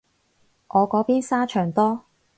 [0.69, 2.05] 我嗰邊沙場多